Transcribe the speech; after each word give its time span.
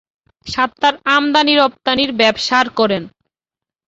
সাত্তার 0.47 0.93
আমদানী 1.15 1.53
রপ্তানির 1.55 2.11
ব্যবসার 2.13 2.65
করেন। 2.69 3.03